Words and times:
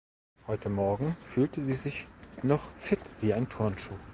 Heute 0.47 0.71
Morgen 0.71 1.15
fühlte 1.15 1.61
sie 1.61 1.75
sich 1.75 2.07
noch 2.41 2.67
fit 2.79 2.97
wie 3.19 3.35
ein 3.35 3.47
Turnschuh. 3.47 3.93